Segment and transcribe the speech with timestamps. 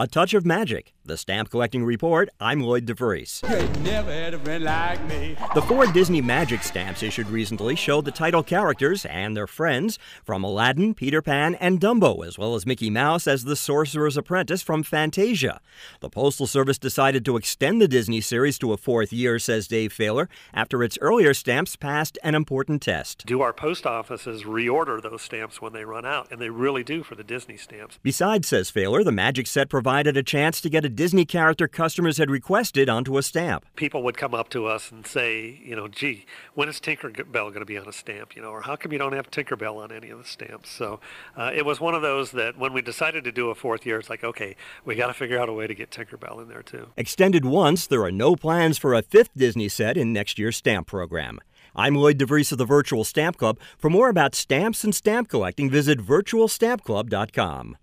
[0.00, 0.94] A touch of magic.
[1.04, 2.28] The Stamp Collecting Report.
[2.40, 3.42] I'm Lloyd DeVries.
[3.42, 9.98] Like the four Disney Magic stamps issued recently show the title characters and their friends
[10.22, 14.62] from Aladdin, Peter Pan, and Dumbo, as well as Mickey Mouse as the Sorcerer's Apprentice
[14.62, 15.60] from Fantasia.
[15.98, 19.92] The Postal Service decided to extend the Disney series to a fourth year, says Dave
[19.92, 23.26] Failor, after its earlier stamps passed an important test.
[23.26, 26.30] Do our post offices reorder those stamps when they run out?
[26.30, 27.98] And they really do for the Disney stamps.
[28.02, 32.18] Besides, says Failor, the Magic set provided a chance to get a Disney character customers
[32.18, 33.66] had requested onto a stamp.
[33.74, 37.54] People would come up to us and say, you know, gee, when is Tinkerbell going
[37.54, 38.36] to be on a stamp?
[38.36, 40.70] You know, or how come you don't have Tinkerbell on any of the stamps?
[40.70, 41.00] So
[41.36, 43.98] uh, it was one of those that when we decided to do a fourth year,
[43.98, 46.62] it's like, okay, we got to figure out a way to get Tinkerbell in there
[46.62, 46.90] too.
[46.96, 50.86] Extended once, there are no plans for a fifth Disney set in next year's stamp
[50.86, 51.40] program.
[51.74, 53.58] I'm Lloyd DeVries of the Virtual Stamp Club.
[53.76, 57.76] For more about stamps and stamp collecting, visit virtualstampclub.com.